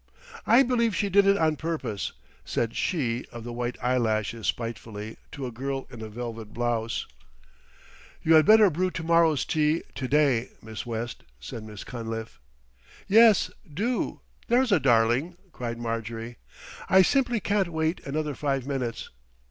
"I 0.47 0.63
believe 0.63 0.95
she 0.95 1.09
did 1.09 1.27
it 1.27 1.37
on 1.37 1.57
purpose," 1.57 2.11
said 2.43 2.75
she 2.75 3.23
of 3.31 3.43
the 3.43 3.53
white 3.53 3.77
eyelashes 3.83 4.47
spitefully 4.47 5.17
to 5.31 5.45
a 5.45 5.51
girl 5.51 5.85
in 5.91 6.01
a 6.01 6.09
velvet 6.09 6.55
blouse. 6.55 7.05
"You 8.23 8.33
had 8.33 8.43
better 8.47 8.71
brew 8.71 8.89
to 8.89 9.03
morrow's 9.03 9.45
tea 9.45 9.83
to 9.93 10.07
day, 10.07 10.49
Miss 10.59 10.87
West," 10.87 11.23
said 11.39 11.61
Miss 11.63 11.83
Cunliffe. 11.83 12.39
"Yes, 13.07 13.51
do, 13.71 14.21
there's 14.47 14.71
a 14.71 14.79
darling," 14.79 15.37
cried 15.51 15.77
Marjorie. 15.77 16.37
"I 16.89 17.03
simply 17.03 17.39
can't 17.39 17.67
wait 17.71 18.01
another 18.03 18.33
five 18.33 18.65
minutes. 18.65 19.09